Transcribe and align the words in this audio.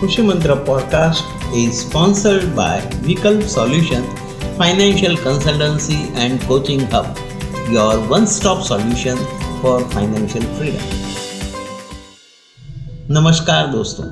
Khushi 0.00 0.22
Mantra 0.26 0.54
podcast 0.56 1.24
is 1.54 1.80
sponsored 1.82 2.56
by 2.56 2.80
Vikalp 3.06 3.42
Solution 3.46 4.02
Financial 4.56 5.14
Consultancy 5.16 5.98
and 6.16 6.40
Coaching 6.40 6.80
Hub, 6.80 7.18
your 7.68 8.00
one 8.08 8.26
stop 8.26 8.62
solution 8.62 9.18
for 9.60 9.74
financial 9.90 10.46
freedom. 10.54 10.86
નમસ્કાર 13.10 13.66
દોસ્તો 13.66 14.04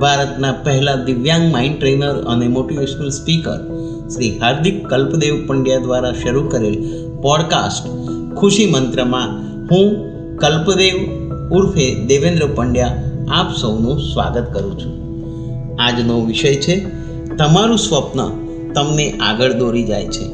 ભારતના 0.00 0.52
પહેલા 0.66 0.94
દિવ્યાંગ 0.94 1.44
mind 1.52 1.76
trainer 1.78 2.16
અને 2.26 2.48
motivational 2.48 3.10
speaker 3.10 3.58
Shri 4.08 4.30
Hardik 4.38 4.78
Kalpdev 4.88 5.34
Pandya 5.46 5.78
દ્વારા 5.78 6.12
શરૂ 6.12 6.44
કરેલ 6.46 6.78
પોડકાસ્ટ 7.22 7.90
ખુશી 8.36 8.70
મંત્રમાં 8.70 9.36
હું 9.72 9.92
કલ્પદેવ 10.36 10.96
ઉર્ફે 11.52 11.86
દેવેન્દ્ર 12.06 12.48
પંડ્યા 12.54 12.96
આપ 13.40 13.52
સૌનું 13.56 14.00
સ્વાગત 14.12 14.48
કરું 14.54 14.74
છું 14.80 15.07
આજનો 15.78 16.20
વિષય 16.20 16.54
છે, 16.54 16.76
તમારું 17.36 17.78
સ્વપ્ન 17.78 18.20
તમને 18.72 19.10
આગળ 19.10 19.52
દોરી 19.52 19.84
જાય 19.84 20.06
છે. 20.06 20.26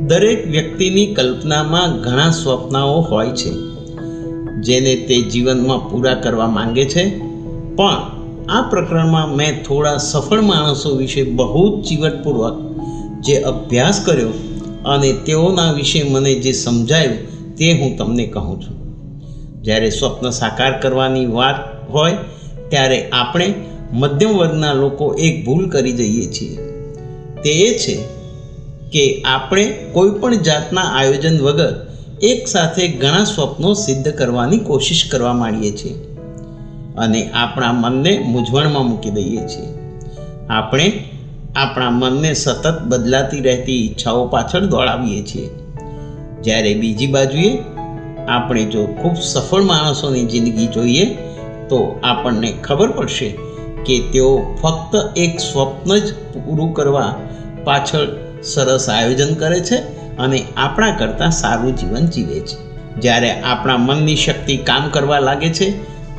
દરેક 0.00 0.48
વ્યક્તિની 0.48 1.14
કલ્પનામાં 1.14 2.00
ઘણા 2.00 2.30
સ્વપ્નાઓ 2.30 3.00
હોય 3.00 3.30
છે, 3.30 3.50
જેને 4.60 4.96
તે 4.96 5.20
જીવનમાં 5.22 5.90
પૂરા 5.90 6.14
કરવા 6.14 6.46
માંગે 6.46 6.84
છે. 6.84 7.18
પણ 7.76 8.22
આ 8.48 8.62
પ્રકરણમાં 8.62 9.36
મેં 9.36 9.62
થોડા 9.64 9.96
સફળ 9.96 10.40
માણસો 10.40 10.90
વિશે 10.90 11.22
બહુ 11.22 11.80
જ 11.80 11.84
ચીવટપૂર્વક 11.84 12.76
જે 13.20 13.36
અભ્યાસ 13.42 14.00
કર્યો 14.00 14.28
અને 14.84 15.12
તેઓના 15.12 15.72
વિશે 15.72 16.02
મને 16.02 16.34
જે 16.34 16.52
સમજાયું 16.52 17.54
તે 17.56 17.72
હું 17.72 17.96
તમને 17.96 18.26
કહું 18.26 18.62
છું. 18.62 18.82
જ્યારે 19.62 19.90
સ્વપ્ન 19.90 20.30
સાકાર 20.30 20.80
કરવાની 20.80 21.26
વાત 21.26 21.90
હોય, 21.90 22.16
ત્યારે 22.68 23.10
આપણે 23.10 23.54
મધ્યમ 23.92 24.30
વર્ગના 24.30 24.72
લોકો 24.72 25.14
એક 25.14 25.44
ભૂલ 25.44 25.68
કરી 25.68 25.92
જઈએ 25.92 26.26
છીએ. 26.26 26.56
તે 27.42 27.50
એ 27.50 27.78
છે 27.78 27.98
કે 28.92 29.22
આપણે 29.24 29.64
કોઈ 29.92 30.10
પણ 30.10 30.34
જાતના 30.34 30.80
આયોજન 30.80 31.40
વગર 31.40 31.74
એકસાથે 32.22 32.88
ઘણા 32.88 33.24
સ્વપ્નો 33.24 33.74
સિદ્ધ 33.74 34.08
કરવાની 34.08 34.58
કોશિશ 34.58 35.08
કરવા 35.10 35.32
માંડીએ 35.32 35.70
છીએ 35.70 35.92
અને 36.98 37.30
આપણા 37.34 37.72
મનને 37.72 38.18
મૂંઝવણમાં 38.18 38.88
મૂકી 38.88 39.10
દઈએ 39.10 39.36
છીએ. 39.36 39.68
આપણે 40.50 41.04
આપણા 41.56 41.90
મનને 41.90 42.34
સતત 42.34 42.82
બદલાતી 42.82 43.40
રહેતી 43.40 43.86
ઈચ્છાઓ 43.86 44.24
પાછળ 44.24 44.60
દોડાવીએ 44.60 45.22
છીએ. 45.22 45.50
જ્યારે 46.42 46.74
બીજી 46.74 47.06
બાજુએ 47.06 47.58
આપણે 48.28 48.64
જો 48.64 48.86
ખૂબ 48.86 49.16
સફળ 49.16 49.62
માણસોની 49.62 50.24
જિંદગી 50.24 50.66
જોઈએ 50.66 51.04
તો 51.68 52.00
આપણને 52.04 52.52
ખબર 52.52 52.90
પડશે 52.90 53.51
કે 53.86 53.98
તેઓ 54.12 54.56
ફક્ત 54.62 55.18
એક 55.18 55.40
સ્વપ્ન 55.40 55.98
જ 55.98 56.14
પૂરું 56.14 56.74
કરવા 56.74 57.14
પાછળ 57.64 58.06
સરસ 58.42 58.88
આયોજન 58.88 59.34
કરે 59.34 59.60
છે 59.60 59.76
અને 60.16 60.44
આપણા 60.56 60.96
કરતાં 60.96 61.30
સારું 61.30 61.76
જીવન 61.76 62.06
જીવે 62.06 62.40
છે. 62.40 62.72
જ્યારે 63.00 63.40
આપણા 63.40 63.76
મનની 63.76 64.16
શક્તિ 64.16 64.56
કામ 64.56 64.88
કરવા 64.90 65.18
લાગે 65.18 65.48
છે, 65.48 65.70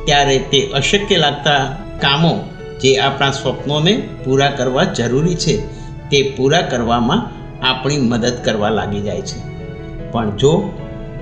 ત્યારે 0.06 0.38
તે 0.38 0.70
અશક્ય 0.74 1.16
લાગતા 1.16 1.76
કામો 2.00 2.40
જે 2.80 2.96
આપણા 2.96 3.30
સ્વપ્નોને 3.30 4.08
પૂરા 4.24 4.50
કરવા 4.50 4.84
જરૂરી 4.84 5.34
છે, 5.34 5.56
તે 6.10 6.34
પૂરા 6.36 6.60
કરવામાં 6.60 7.30
આપણી 7.66 7.98
મદદ 7.98 8.32
કરવા 8.44 8.68
લાગી 8.68 9.00
જાય 9.00 9.20
છે. 9.20 9.54
પણ 10.10 10.36
જો 10.36 10.72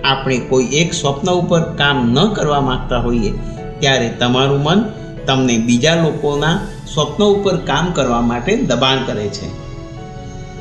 આપણે 0.05 0.39
કોઈ 0.39 0.69
એક 0.73 0.93
સ્વપ્ન 0.93 1.31
ઉપર 1.31 1.63
કામ 1.63 2.11
ન 2.11 2.35
કરવા 2.35 2.61
માગતા 2.61 2.99
હોઈએ, 2.99 3.33
ત્યારે 3.79 4.09
તમારું 4.09 4.63
મન 4.63 4.85
તમને 5.27 5.59
બીજા 5.59 5.95
લોકોના 5.95 6.61
સ્વપ્નો 6.95 7.31
ઉપર 7.31 7.57
કામ 7.57 7.93
કરવા 7.93 8.21
માટે 8.21 8.57
દબાણ 8.57 9.05
કરે 9.05 9.29
છે. 9.29 9.63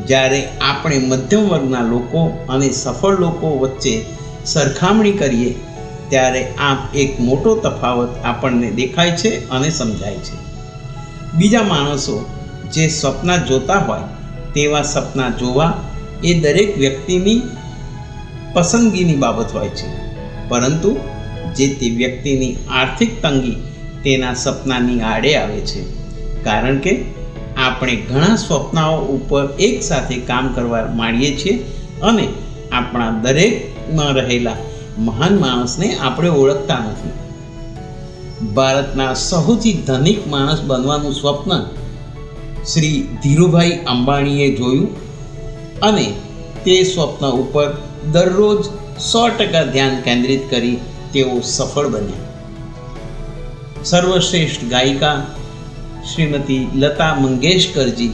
જ્યારે 0.05 0.49
આપણે 0.61 0.97
મધ્યમ 0.97 1.47
વર્ગના 1.47 1.81
લોકો 1.81 2.45
અને 2.49 2.71
સફળ 2.71 3.19
લોકો 3.19 3.59
વચ્ચે 3.59 4.05
સરખામણી 4.45 5.11
કરીએ, 5.11 5.55
ત્યારે 6.09 6.53
આમ 6.59 6.97
એક 6.97 7.19
મોટો 7.19 7.55
તફાવત 7.55 8.09
આપણને 8.23 8.71
દેખાય 8.71 9.11
છે 9.11 9.49
અને 9.49 9.69
સમજાય 9.69 10.15
છે. 10.15 10.35
બીજા 11.37 11.63
માણસો 11.63 12.25
જે 12.73 12.87
સપના 12.87 13.37
જોતા 13.37 13.77
હોય, 13.77 13.99
તેવા 14.53 14.81
સપના 14.81 15.29
જોવા 15.29 15.73
એ 16.23 16.39
દરેક 16.39 16.77
વ્યક્તિની 16.77 17.41
પસંદગીની 18.53 19.15
બાબત 19.15 19.55
હોય 19.55 19.69
છે. 19.69 20.01
પરંતુ 20.47 20.97
જે 21.55 21.73
તે 21.73 21.89
વ્યક્તિની 21.89 22.55
આર્થિક 22.69 23.21
તંગી 23.21 23.70
તેના 24.03 24.33
સપનાની 24.33 25.01
આડે 25.01 25.35
આવે 25.35 25.59
છે. 25.59 25.81
કારણ 26.43 26.77
કે 26.77 27.05
આપણે 27.57 27.95
ઘણા 27.95 28.35
સ્વપ્નાઓ 28.35 28.97
ઉપર 28.97 29.49
એકસાથે 29.59 30.17
કામ 30.17 30.53
કરવા 30.53 30.85
માંડીએ 30.95 31.37
છીએ 31.37 31.63
અને 32.01 32.27
આપણા 32.71 33.09
દરેકમાં 33.09 34.13
રહેલા 34.13 34.55
મહાન 34.97 35.39
માણસને 35.39 35.95
આપણે 35.95 36.29
ઓળખતા 36.29 36.75
નથી. 36.75 37.11
ભારતના 38.45 39.13
સૌથી 39.13 39.73
ધનિક 39.73 40.27
માણસ 40.27 40.61
બનવાનું 40.61 41.13
સ્વપ્ન 41.13 41.65
શ્રી 42.73 43.07
ધીરુભાઈ 43.23 43.71
અંબાણીએ 43.71 44.55
જોયું 44.55 44.95
અને 45.79 46.13
તે 46.65 46.83
સ્વપ્ન 46.83 47.25
ઉપર 47.27 47.77
દરરોજ 48.11 48.65
સો 49.01 49.27
ટકા 49.27 49.63
ધ્યાન 49.63 50.01
કેન્દ્રિત 50.01 50.49
કરી 50.49 50.77
તેઓ 51.13 51.39
સફળ 51.39 51.87
બન્યા. 51.87 52.30
સર્વશ્રેષ્ઠ 53.83 54.63
ગાયિકા 54.69 55.15
શ્રીમતી 56.13 56.69
લતા 56.75 57.15
મંગેશકરજી 57.15 58.11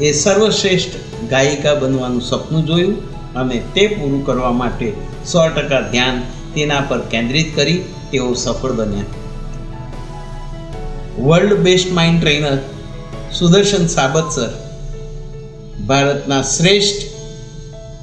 એ 0.00 0.12
સર્વશ્રેષ્ઠ 0.12 0.96
ગાયિકા 1.30 1.74
બનવાનું 1.74 2.20
સપનું 2.20 2.66
જોયું 2.66 2.96
અને 3.34 3.62
તે 3.74 3.86
પૂરું 3.86 4.26
કરવા 4.26 4.52
માટે 4.52 4.92
સો 5.26 5.38
ટકા 5.48 5.80
ધ્યાન 5.80 6.20
તેના 6.54 6.80
પર 6.80 6.98
કેન્દ્રિત 6.98 7.56
કરી 7.56 7.78
તેઓ 8.12 8.34
સફળ 8.34 8.72
બન્યા. 8.72 9.04
World 11.18 11.54
best 11.58 11.92
mind 11.92 12.20
trainer 12.20 12.58
Sudarshan 13.32 13.86
Sabat 13.86 14.30
sir 14.30 14.52
ભારતના 15.86 16.42
શ્રેષ્ઠ 16.42 17.02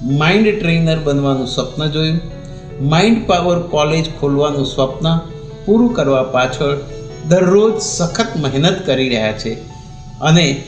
માઇન્ડ 0.02 0.60
ટ્રેનર 0.60 1.00
બનવાનું 1.00 1.48
સ્વપ્ન 1.48 1.88
જોયું. 1.88 2.20
માઇન્ડ 2.90 3.28
પાવર 3.28 3.60
કોલેજ 3.60 4.20
ખોલવાનું 4.20 4.66
સ્વપ્ન 4.66 5.08
પૂરું 5.66 5.94
કરવા 5.94 6.24
પાછળ 6.24 6.78
દરરોજ 7.30 7.82
સખત 7.82 8.38
મહેનત 8.38 8.86
કરી 8.86 9.10
રહ્યા 9.10 9.32
છે 9.32 9.58
અને 10.22 10.64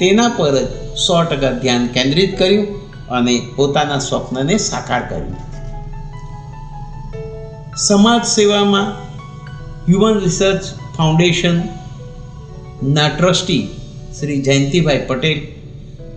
તેના 0.00 0.28
પર 0.28 0.58
જ 0.58 0.66
સો 0.96 1.22
ટકા 1.22 1.52
ધ્યાન 1.62 1.86
કેન્દ્રિત 1.86 2.38
કર્યું 2.38 2.66
અને 3.10 3.42
પોતાના 3.56 3.98
સ્વપ્નને 3.98 4.58
સાકાર 4.58 5.08
કર્યું. 5.08 5.36
સમાજ 7.76 8.26
સેવામાં 8.26 8.94
હ્યુમન 9.88 10.18
રિસર્ચ 10.18 10.62
ફાઉન્ડેશનના 10.96 13.08
ટ્રસ્ટી 13.08 13.70
શ્રી 14.20 14.42
જયંતિભાઈ 14.42 15.06
પટેલ, 15.06 15.40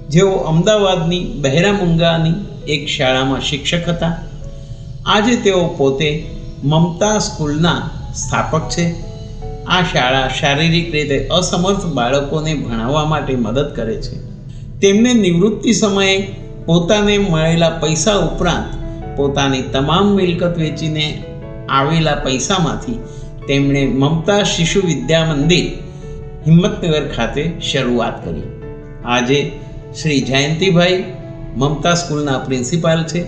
જેઓ 0.09 0.37
અમદાવાદની 0.51 1.41
બહેરામુંગાની 1.41 2.33
એક 2.67 2.87
શાળામાં 2.87 3.41
શિક્ષક 3.41 3.89
હતા, 3.89 4.13
આજે 5.05 5.35
તેઓ 5.35 5.67
પોતે 5.77 6.25
મમતા 6.63 7.19
સ્કૂલના 7.19 8.00
સ્થાપક 8.15 8.69
છે. 8.69 9.11
આ 9.65 9.83
શાળા 9.83 10.27
શારીરિક 10.27 10.91
રીતે 10.91 11.27
અસમર્થ 11.27 11.85
બાળકોને 11.85 12.53
ભણાવવા 12.53 13.05
માટે 13.05 13.35
મદદ 13.35 13.75
કરે 13.75 14.01
છે. 14.01 14.15
તેમને 14.79 15.13
નિવૃત્તિ 15.13 15.73
સમયે 15.73 16.31
પોતાને 16.65 17.17
મળેલા 17.17 17.69
પૈસા 17.69 18.15
ઉપરાંત 18.15 18.81
પોતાની 19.17 19.61
તમામ 19.61 20.15
મિલકત 20.15 20.57
વેચીને 20.57 21.23
આવેલા 21.69 22.15
પૈસામાંથી 22.15 22.99
તેમણે 23.47 23.87
મમતા 23.87 24.43
શિશુ 24.43 24.81
વિદ્યા 24.85 25.25
મંદિર 25.25 25.65
હિંમતનગર 26.47 27.07
ખાતે 27.07 27.51
શરૂઆત 27.71 28.25
કરી. 28.25 28.41
આજે 29.05 29.51
શ્રી 30.01 30.21
જયંતિભાઈ 30.21 31.03
મમતા 31.55 31.93
સ્કૂલના 31.93 32.37
પ્રિન્સિપાલ 32.37 33.03
છે. 33.03 33.25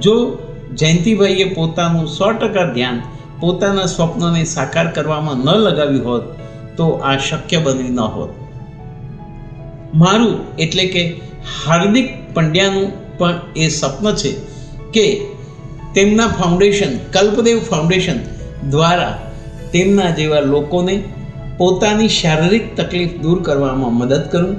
જો 0.00 0.38
જયંતિભાઈએ 0.74 1.44
પોતાનું 1.44 2.06
સો 2.06 2.32
ટકા 2.32 2.64
ધ્યાન 2.64 3.02
પોતાના 3.40 3.86
સ્વપ્નને 3.86 4.44
સાકાર 4.44 4.86
કરવામાં 4.92 5.36
ન 5.36 5.48
લગાવ્યું 5.56 6.06
હોત, 6.06 6.22
તો 6.76 6.86
આ 6.90 7.16
શક્ય 7.16 7.58
બન્યું 7.58 7.94
ન 7.94 8.00
હોત. 8.00 8.30
મારું 9.94 10.56
એટલે 10.56 10.84
કે 10.84 11.02
હાર્દિક 11.66 12.08
પંડ્યાનું 12.34 13.18
પણ 13.18 13.34
એ 13.56 13.68
સ્વપ્ન 13.68 14.14
છે 14.14 14.30
કે 14.92 15.06
તેમના 15.94 16.26
ફાઉન્ડેશન, 16.28 16.98
કલ્પદેવ 17.12 17.58
ફાઉન્ડેશન 17.60 18.18
દ્વારા 18.70 19.14
તેમના 19.72 20.10
જેવા 20.10 20.40
લોકોને 20.40 21.02
પોતાની 21.58 22.08
શારીરિક 22.08 22.76
તકલીફ 22.76 23.20
દૂર 23.20 23.42
કરવામાં 23.42 23.94
મદદ 23.94 24.24
કરું. 24.32 24.56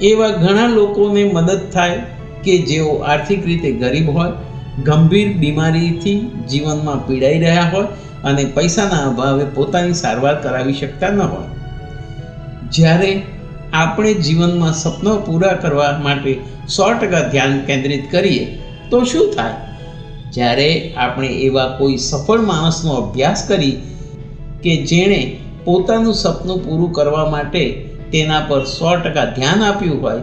એવા 0.00 0.28
ઘણા 0.28 0.68
લોકોને 0.68 1.24
મદદ 1.24 1.60
થાય 1.72 1.98
કે 2.44 2.58
જેઓ 2.58 2.94
આર્થિક 2.94 3.46
રીતે 3.46 3.72
ગરીબ 3.72 4.08
હોય 4.10 4.32
ગંભીર 4.84 5.36
બીમારીથી 5.36 6.20
જીવનમાં 6.50 7.06
પીડાઈ 7.06 7.38
રહ્યા 7.38 7.70
હોય 7.72 7.86
અને 8.24 8.44
પૈસાના 8.44 8.96
અભાવે 8.96 9.44
પોતાની 9.44 9.94
સારવાર 9.94 10.40
કરાવી 10.40 10.72
શકતા 10.72 11.08
ન 11.08 11.20
હોય. 11.20 11.46
જ્યારે 12.72 13.22
આપણે 13.72 14.14
જીવનમાં 14.14 14.72
સપનો 14.72 15.16
પૂરા 15.16 15.52
કરવા 15.52 16.00
માટે 16.02 16.38
સો 16.68 16.92
ટકા 16.92 17.28
ધ્યાન 17.28 17.60
કેન્દ્રિત 17.60 18.10
કરીએ, 18.10 18.58
તો 18.90 19.04
શું 19.04 19.34
થાય? 19.34 19.52
જ્યારે 20.32 20.94
આપણે 20.96 21.28
એવા 21.28 21.68
કોઈ 21.78 21.96
સફળ 21.96 22.40
માણસનો 22.40 22.92
અભ્યાસ 22.92 23.44
કરી 23.48 23.82
કે 24.62 24.76
જેણે 24.84 25.40
પોતાનું 25.64 26.14
સપનું 26.14 26.64
પૂરું 26.64 26.92
કરવા 26.92 27.30
માટે 27.30 27.84
તેના 28.12 28.40
પર 28.40 28.64
સો 28.64 28.96
ટકા 28.96 29.24
ધ્યાન 29.24 29.62
આપ્યું 29.62 30.02
હોય 30.02 30.20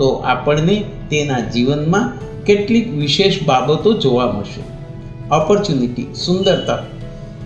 તો 0.00 0.10
આપણને 0.10 0.84
તેના 1.10 1.40
જીવનમાં 1.40 2.12
કેટલીક 2.44 2.94
વિશેષ 2.94 3.42
બાબતો 3.46 3.92
જોવા 3.92 4.32
મળશે. 4.32 4.60
ઓપોર્ચ્યુનિટી 5.34 6.06
સુંદર 6.14 6.60
તક 6.66 6.78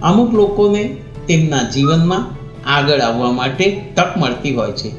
અમુક 0.02 0.34
લોકોને 0.34 0.96
તેમના 1.28 1.62
જીવનમાં 1.62 2.24
આગળ 2.68 3.00
આવવા 3.00 3.32
માટે 3.32 3.80
તક 3.96 4.16
મળતી 4.16 4.54
હોય 4.54 4.72
છે. 4.72 4.90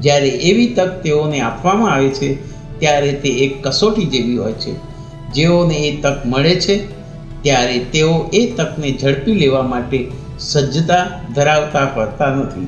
જ્યારે 0.00 0.28
એવી 0.28 0.66
તક 0.66 1.02
તેઓને 1.02 1.40
આપવામાં 1.40 1.92
આવે 1.92 2.08
છે, 2.08 2.28
ત્યારે 2.80 3.12
તે 3.12 3.28
એક 3.28 3.66
કસોટી 3.66 4.04
જેવી 4.04 4.36
હોય 4.36 4.52
છે. 4.52 4.72
જેઓને 5.32 5.74
એ 5.74 6.00
તક 6.00 6.26
મળે 6.26 6.54
છે, 6.54 7.00
ત્યારે 7.42 7.78
તેઓ 7.78 8.30
એ 8.32 8.52
તકને 8.56 8.98
ઝડપી 9.00 9.34
લેવા 9.34 9.62
માટે 9.62 10.08
સજ્જતા 10.38 11.06
ધરાવતા 11.34 11.84
હોતા 11.84 12.34
નથી. 12.34 12.66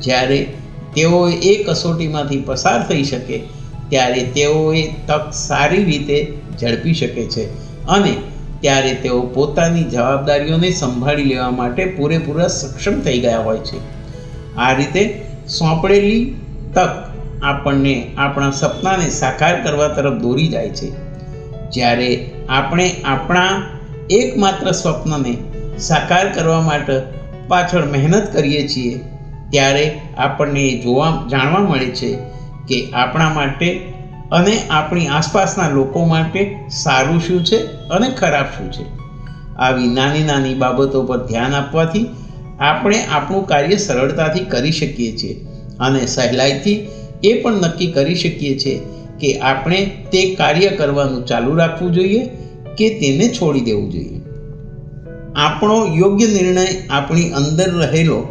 જ્યારે 0.00 0.46
તેઓ 0.94 1.28
એ 1.28 1.64
કસોટીમાંથી 1.64 2.42
પસાર 2.46 2.88
થઈ 2.88 3.02
શકે 3.02 3.61
ત્યારે 3.92 4.22
તેઓ 4.34 4.72
એ 4.72 4.82
તક 5.06 5.32
સારી 5.32 5.84
રીતે 5.84 6.32
ઝડપી 6.60 6.94
શકે 6.94 7.24
છે 7.24 7.44
અને 7.86 8.12
ત્યારે 8.60 8.94
તેઓ 8.94 9.22
પોતાની 9.22 9.84
જવાબદારીઓને 9.84 10.70
સંભાળી 10.70 11.22
લેવા 11.22 11.50
માટે 11.50 11.84
પૂરેપૂરા 11.84 12.48
સક્ષમ 12.48 13.00
થઈ 13.00 13.18
ગયા 13.18 13.38
હોય 13.38 13.58
છે. 13.58 13.80
આ 14.56 14.72
રીતે 14.72 15.02
સોંપડેલી 15.48 16.34
તક 16.74 16.90
આપણને 17.42 17.94
આપણા 18.16 18.50
સપનાને 18.50 19.08
સાકાર 19.10 19.62
કરવા 19.62 19.88
તરફ 19.88 20.12
દોરી 20.12 20.48
જાય 20.48 20.68
છે. 20.68 20.90
જ્યારે 21.70 22.30
આપણે 22.48 22.90
આપણા 23.04 23.48
એકમાત્ર 24.10 24.70
સ્વપ્નને 24.70 25.36
સાકાર 25.78 26.32
કરવા 26.32 26.60
માટે 26.60 27.00
પાછળ 27.48 27.84
મહેનત 27.84 28.32
કરીએ 28.32 28.68
છીએ, 28.68 29.00
ત્યારે 29.50 30.00
આપણને 30.18 30.60
એ 30.60 30.82
જોવા, 30.82 31.28
જાણવા 31.30 31.60
મળે 31.60 31.90
છે 32.00 32.41
કે 32.68 32.90
આપણા 32.90 33.28
માટે 33.28 33.80
અને 34.32 34.62
આપણી 34.70 35.06
આસપાસના 35.06 35.68
લોકો 35.68 36.04
માટે 36.04 36.56
સારું 36.70 37.20
શું 37.20 37.44
છે 37.44 37.56
અને 37.88 38.08
ખરાબ 38.08 38.46
શું 38.46 38.72
છે? 38.72 38.84
આવી 39.56 39.88
નાની 39.88 40.22
નાની 40.22 40.54
બાબતો 40.54 41.02
પર 41.02 41.16
ધ્યાન 41.16 41.54
આપવાથી 41.54 42.06
આપણે 42.60 43.04
આપણું 43.04 43.46
કાર્ય 43.46 43.76
સરળતાથી 43.76 44.40
કરી 44.40 44.72
શકીએ 44.72 45.16
છીએ 45.16 45.34
અને 45.80 46.06
સહેલાઈથી 46.06 46.88
એ 47.24 47.40
પણ 47.40 47.54
નક્કી 47.54 47.86
કરી 47.86 48.14
શકીએ 48.14 48.58
છીએ 48.58 48.80
કે 49.20 49.34
આપણે 49.34 49.90
તે 50.12 50.34
કાર્ય 50.34 50.70
કરવાનું 50.70 51.26
ચાલુ 51.26 51.54
રાખવું 51.54 51.92
જોઈએ 51.92 52.24
કે 52.78 52.90
તેને 52.90 53.28
છોડી 53.28 53.60
દેવું 53.60 53.90
જોઈએ. 53.92 54.20
આપણો 55.36 55.86
યોગ્ય 55.86 56.26
નિર્ણય 56.26 56.66
આપણી 56.90 57.30
અંદર 57.30 57.70
રહેલો 57.72 58.26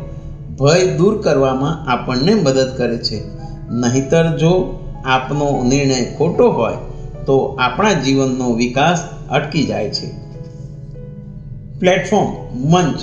ભય 0.59 0.85
દૂર 0.85 1.21
કરવામાં 1.21 1.91
આપણને 1.91 2.33
મદદ 2.33 2.67
કરે 2.77 2.97
છે 2.97 3.40
નહીતર 3.71 4.29
જો 4.37 4.51
આપનો 5.05 5.63
નિર્ણય 5.63 6.05
ખોટો 6.17 6.49
હોય, 6.49 6.77
તો 7.25 7.55
આપણા 7.59 7.93
જીવનનો 7.93 8.53
વિકાસ 8.53 9.03
અટકી 9.29 9.63
જાય 9.63 9.89
છે. 9.89 10.07
પ્લેટફોર્મ, 11.79 12.29
મંચ. 12.69 12.99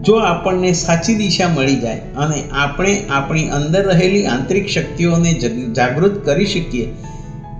જો 0.00 0.14
આપણને 0.14 0.72
સાચી 0.72 1.14
દિશા 1.14 1.48
મળી 1.48 1.76
જાય 1.76 2.00
અને 2.16 2.42
આપણે 2.50 3.02
આપણી 3.08 3.48
અંદર 3.48 3.86
રહેલી 3.86 4.26
આંતરિક 4.26 4.66
શક્તિઓને 4.66 5.32
જાગૃત 5.76 6.24
કરી 6.24 6.46
શકીએ, 6.46 6.86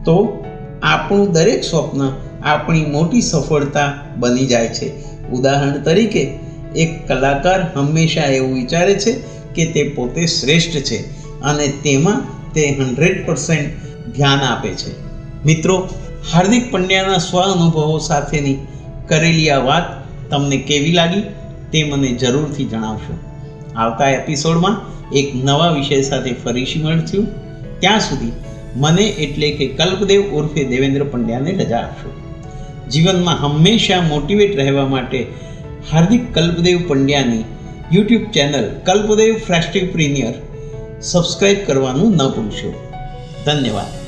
તો 0.04 0.44
આપણું 0.82 1.32
દરેક 1.32 1.64
સ્વપ્ન 1.64 2.12
આપણી 2.42 2.84
મોટી 2.84 3.20
સફળતા 3.20 3.92
બની 4.16 4.46
જાય 4.46 4.68
છે. 4.68 4.92
ઉદાહરણ 5.28 5.78
તરીકે, 5.78 6.30
એક 6.76 7.08
કલાકાર 7.08 7.60
હંમેશા 7.76 8.24
એવું 8.24 8.54
વિચારે 8.54 8.94
છે 8.94 9.12
કે 9.54 9.64
તે 9.64 9.82
પોતે 9.82 10.26
શ્રેષ્ઠ 10.26 10.70
છે. 10.70 11.19
અને 11.42 11.68
તેમાં 11.68 12.22
તે 12.52 12.70
હંડ્રેડ 12.70 13.26
પર્સન્ટ 13.26 13.90
ધ્યાન 14.10 14.38
આપે 14.38 14.68
છે. 14.68 15.10
મિત્રો, 15.44 15.88
હાર્દિક 16.32 16.70
પંડ્યાના 16.70 17.18
સ્વ 17.18 17.40
અનુભવો 17.40 17.98
સાથેની 17.98 18.56
કરેલી 19.08 19.50
આ 19.50 19.58
વાત 19.58 19.82
તમને 20.30 20.56
કેવી 20.56 20.92
લાગી 20.92 21.22
તે 21.72 21.84
મને 21.84 22.08
જરૂરથી 22.08 22.64
જણાવશો. 22.64 23.18
આવતા 23.76 24.10
એપિસોડમાં 24.10 24.80
એક 25.12 25.34
નવા 25.34 25.70
વિષય 25.70 26.02
સાથે 26.02 26.32
ફરીથી 26.32 26.82
મળશું 26.82 27.26
ત્યાં 27.80 28.00
સુધી 28.00 28.32
મને 28.76 29.02
એટલે 29.02 29.50
કે 29.50 29.66
કલ્પદેવ 29.66 30.22
ઉર્ફે 30.22 30.64
દેવેન્દ્ર 30.64 31.04
પંડ્યાને 31.04 31.50
રજા 31.50 31.78
આપશો. 31.78 32.12
જીવનમાં 32.90 33.34
હંમેશા 33.34 34.00
મોટિવેટ 34.00 34.56
રહેવા 34.56 34.86
માટે 34.86 35.26
હાર્દિક 35.92 36.34
કલ્પદેવ 36.34 36.88
પંડ્યાની 36.88 37.44
યુટ્યુબ 37.92 38.22
ચેનલ 38.22 38.70
કલ્પદેવ 38.84 39.38
ફ્રેસ્ટિવ 39.46 39.92
પ્રીમિયર 39.92 40.34
સબસ્ક્રાઈબ 41.02 41.66
કરવાનું 41.66 42.12
ન 42.12 42.28
ભૂલશો. 42.28 42.88
ધન્યવાદ. 43.44 43.99